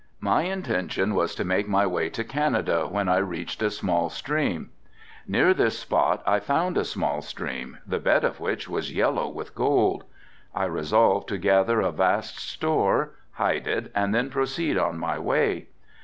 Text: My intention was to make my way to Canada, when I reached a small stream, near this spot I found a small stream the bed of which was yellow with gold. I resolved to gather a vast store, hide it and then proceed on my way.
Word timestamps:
My 0.19 0.41
intention 0.45 1.13
was 1.13 1.35
to 1.35 1.45
make 1.45 1.67
my 1.67 1.85
way 1.85 2.09
to 2.09 2.23
Canada, 2.23 2.87
when 2.87 3.07
I 3.07 3.17
reached 3.17 3.61
a 3.61 3.69
small 3.69 4.09
stream, 4.09 4.71
near 5.27 5.53
this 5.53 5.77
spot 5.77 6.23
I 6.25 6.39
found 6.39 6.75
a 6.75 6.83
small 6.83 7.21
stream 7.21 7.77
the 7.85 7.99
bed 7.99 8.23
of 8.23 8.39
which 8.39 8.67
was 8.67 8.91
yellow 8.95 9.29
with 9.29 9.53
gold. 9.53 10.05
I 10.55 10.65
resolved 10.65 11.27
to 11.29 11.37
gather 11.37 11.81
a 11.81 11.91
vast 11.91 12.39
store, 12.39 13.11
hide 13.33 13.67
it 13.67 13.91
and 13.93 14.11
then 14.11 14.31
proceed 14.31 14.75
on 14.75 14.97
my 14.97 15.19
way. 15.19 15.67